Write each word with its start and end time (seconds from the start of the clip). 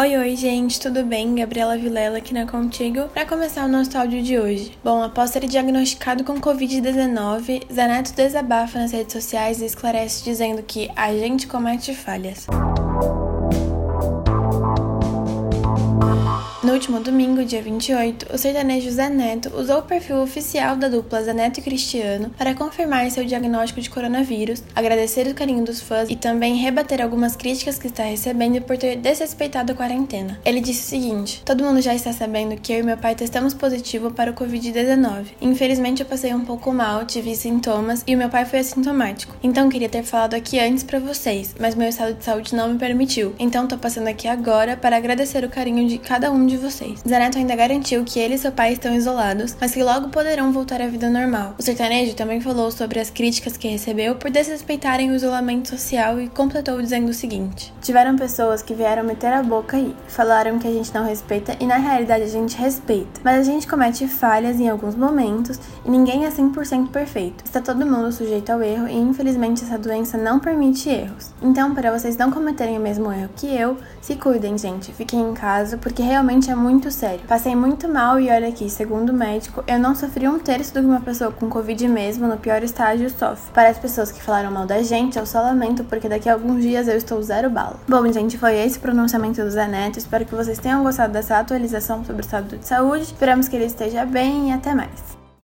Oi, 0.00 0.16
oi, 0.16 0.34
gente, 0.34 0.80
tudo 0.80 1.04
bem? 1.04 1.34
Gabriela 1.34 1.76
Vilela 1.76 2.16
aqui 2.16 2.32
na 2.32 2.46
Contigo 2.46 3.06
para 3.08 3.26
começar 3.26 3.66
o 3.66 3.68
nosso 3.68 3.98
áudio 3.98 4.22
de 4.22 4.38
hoje. 4.38 4.72
Bom, 4.82 5.02
após 5.02 5.28
ser 5.28 5.46
diagnosticado 5.46 6.24
com 6.24 6.40
Covid-19, 6.40 7.70
Zaneto 7.70 8.14
desabafa 8.14 8.78
nas 8.78 8.92
redes 8.92 9.12
sociais 9.12 9.60
e 9.60 9.66
esclarece 9.66 10.24
dizendo 10.24 10.62
que 10.62 10.90
a 10.96 11.12
gente 11.12 11.46
comete 11.46 11.94
falhas. 11.94 12.46
No 16.62 16.74
último 16.74 17.00
domingo, 17.00 17.42
dia 17.42 17.62
28, 17.62 18.34
o 18.34 18.36
sertanejo 18.36 18.90
Zé 18.90 19.08
Neto 19.08 19.50
usou 19.58 19.78
o 19.78 19.82
perfil 19.82 20.18
oficial 20.18 20.76
da 20.76 20.88
dupla 20.88 21.22
Zé 21.22 21.32
Neto 21.32 21.56
e 21.56 21.62
Cristiano 21.62 22.30
para 22.36 22.54
confirmar 22.54 23.10
seu 23.10 23.24
diagnóstico 23.24 23.80
de 23.80 23.88
coronavírus, 23.88 24.62
agradecer 24.76 25.26
o 25.26 25.34
carinho 25.34 25.64
dos 25.64 25.80
fãs 25.80 26.10
e 26.10 26.16
também 26.16 26.56
rebater 26.56 27.00
algumas 27.00 27.34
críticas 27.34 27.78
que 27.78 27.86
está 27.86 28.02
recebendo 28.02 28.60
por 28.60 28.76
ter 28.76 28.96
desrespeitado 28.96 29.72
a 29.72 29.74
quarentena. 29.74 30.38
Ele 30.44 30.60
disse 30.60 30.82
o 30.82 30.88
seguinte: 30.88 31.42
Todo 31.46 31.64
mundo 31.64 31.80
já 31.80 31.94
está 31.94 32.12
sabendo 32.12 32.60
que 32.60 32.74
eu 32.74 32.80
e 32.80 32.82
meu 32.82 32.98
pai 32.98 33.14
testamos 33.14 33.54
positivo 33.54 34.10
para 34.10 34.30
o 34.30 34.34
Covid-19. 34.34 35.28
Infelizmente, 35.40 36.02
eu 36.02 36.06
passei 36.06 36.34
um 36.34 36.44
pouco 36.44 36.70
mal, 36.74 37.06
tive 37.06 37.34
sintomas 37.34 38.04
e 38.06 38.14
o 38.14 38.18
meu 38.18 38.28
pai 38.28 38.44
foi 38.44 38.58
assintomático. 38.58 39.34
Então, 39.42 39.70
queria 39.70 39.88
ter 39.88 40.02
falado 40.02 40.34
aqui 40.34 40.60
antes 40.60 40.84
para 40.84 40.98
vocês, 40.98 41.54
mas 41.58 41.74
meu 41.74 41.88
estado 41.88 42.12
de 42.12 42.22
saúde 42.22 42.54
não 42.54 42.68
me 42.68 42.78
permitiu. 42.78 43.34
Então, 43.38 43.66
tô 43.66 43.78
passando 43.78 44.08
aqui 44.08 44.28
agora 44.28 44.76
para 44.76 44.98
agradecer 44.98 45.42
o 45.42 45.48
carinho 45.48 45.88
de 45.88 45.96
cada 45.96 46.30
um 46.30 46.49
de 46.50 46.56
vocês. 46.56 47.00
Zaneto 47.08 47.38
ainda 47.38 47.54
garantiu 47.54 48.04
que 48.04 48.18
ele 48.18 48.34
e 48.34 48.38
seu 48.38 48.52
pai 48.52 48.72
estão 48.72 48.94
isolados, 48.94 49.56
mas 49.60 49.72
que 49.72 49.82
logo 49.82 50.08
poderão 50.08 50.52
voltar 50.52 50.80
à 50.82 50.86
vida 50.86 51.08
normal. 51.08 51.54
O 51.58 51.62
sertanejo 51.62 52.14
também 52.14 52.40
falou 52.40 52.70
sobre 52.70 52.98
as 52.98 53.10
críticas 53.10 53.56
que 53.56 53.68
recebeu 53.68 54.16
por 54.16 54.30
desrespeitarem 54.30 55.10
o 55.10 55.14
isolamento 55.14 55.68
social 55.68 56.20
e 56.20 56.28
completou 56.28 56.80
dizendo 56.80 57.10
o 57.10 57.14
seguinte: 57.14 57.72
Tiveram 57.80 58.16
pessoas 58.16 58.62
que 58.62 58.74
vieram 58.74 59.04
meter 59.04 59.32
a 59.32 59.42
boca 59.42 59.76
aí, 59.76 59.94
falaram 60.08 60.58
que 60.58 60.66
a 60.66 60.72
gente 60.72 60.94
não 60.94 61.04
respeita 61.04 61.56
e 61.60 61.66
na 61.66 61.76
realidade 61.76 62.24
a 62.24 62.28
gente 62.28 62.56
respeita, 62.56 63.20
mas 63.22 63.38
a 63.38 63.42
gente 63.42 63.66
comete 63.66 64.06
falhas 64.08 64.58
em 64.58 64.68
alguns 64.68 64.94
momentos 64.94 65.60
e 65.84 65.90
ninguém 65.90 66.24
é 66.24 66.30
100% 66.30 66.88
perfeito. 66.88 67.44
Está 67.44 67.60
todo 67.60 67.86
mundo 67.86 68.12
sujeito 68.12 68.50
ao 68.50 68.62
erro 68.62 68.88
e 68.88 68.96
infelizmente 68.96 69.62
essa 69.64 69.78
doença 69.78 70.16
não 70.16 70.38
permite 70.38 70.88
erros. 70.88 71.32
Então, 71.42 71.74
para 71.74 71.96
vocês 71.96 72.16
não 72.16 72.30
cometerem 72.30 72.78
o 72.78 72.80
mesmo 72.80 73.12
erro 73.12 73.30
que 73.36 73.46
eu, 73.46 73.76
se 74.00 74.16
cuidem, 74.16 74.56
gente, 74.56 74.92
fiquem 74.92 75.20
em 75.20 75.34
casa 75.34 75.76
porque 75.76 76.02
realmente 76.02 76.39
é 76.48 76.54
muito 76.54 76.92
sério. 76.92 77.26
Passei 77.26 77.56
muito 77.56 77.88
mal 77.88 78.20
e 78.20 78.30
olha 78.30 78.48
aqui, 78.48 78.70
segundo 78.70 79.10
o 79.10 79.12
médico, 79.12 79.64
eu 79.66 79.80
não 79.80 79.96
sofri 79.96 80.28
um 80.28 80.38
terço 80.38 80.72
do 80.72 80.80
que 80.80 80.86
uma 80.86 81.00
pessoa 81.00 81.32
com 81.32 81.50
Covid 81.50 81.88
mesmo, 81.88 82.28
no 82.28 82.36
pior 82.36 82.62
estágio, 82.62 83.10
sofre. 83.10 83.52
Para 83.52 83.68
as 83.68 83.78
pessoas 83.78 84.12
que 84.12 84.22
falaram 84.22 84.52
mal 84.52 84.66
da 84.66 84.80
gente, 84.82 85.18
eu 85.18 85.26
só 85.26 85.42
lamento 85.42 85.82
porque 85.82 86.08
daqui 86.08 86.28
a 86.28 86.34
alguns 86.34 86.62
dias 86.62 86.86
eu 86.86 86.96
estou 86.96 87.20
zero 87.20 87.50
bala. 87.50 87.80
Bom, 87.88 88.10
gente, 88.12 88.38
foi 88.38 88.56
esse 88.56 88.78
o 88.78 88.80
pronunciamento 88.80 89.42
do 89.42 89.50
Zé 89.50 89.66
Neto. 89.66 89.98
Espero 89.98 90.24
que 90.24 90.34
vocês 90.34 90.58
tenham 90.58 90.84
gostado 90.84 91.12
dessa 91.12 91.38
atualização 91.38 92.04
sobre 92.04 92.22
o 92.22 92.24
estado 92.24 92.56
de 92.56 92.66
saúde. 92.66 93.02
Esperamos 93.02 93.48
que 93.48 93.56
ele 93.56 93.66
esteja 93.66 94.06
bem 94.06 94.50
e 94.50 94.52
até 94.52 94.72
mais. 94.74 95.19